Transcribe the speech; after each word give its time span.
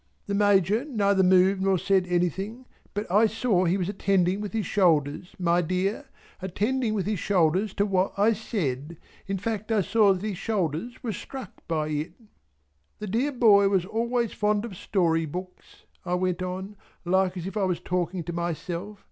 The 0.25 0.33
Major 0.33 0.83
neither 0.83 1.21
moved 1.21 1.61
nor 1.61 1.77
said 1.77 2.07
anything 2.07 2.65
but 2.95 3.05
I 3.11 3.27
saw 3.27 3.65
he 3.65 3.77
was 3.77 3.87
attending 3.87 4.41
with 4.41 4.51
his 4.51 4.65
shoulders 4.65 5.35
my 5.37 5.61
dear 5.61 6.05
attending 6.41 6.95
with 6.95 7.05
his 7.05 7.19
shoulders 7.19 7.75
to 7.75 7.85
what 7.85 8.17
I 8.17 8.33
said. 8.33 8.97
In 9.27 9.37
fact 9.37 9.71
I 9.71 9.81
saw 9.81 10.11
that 10.13 10.23
his 10.27 10.39
shoulders 10.39 11.03
were 11.03 11.13
struck 11.13 11.51
by 11.67 11.89
it. 11.89 12.13
"The 12.97 13.05
dear 13.05 13.31
boy 13.31 13.69
was 13.69 13.85
always 13.85 14.33
fond 14.33 14.65
of 14.65 14.75
story 14.75 15.27
books" 15.27 15.83
I 16.03 16.15
went 16.15 16.41
on, 16.41 16.77
like 17.05 17.37
as 17.37 17.45
if 17.45 17.55
I 17.55 17.65
was 17.65 17.79
talking 17.79 18.23
to 18.23 18.33
myself. 18.33 18.97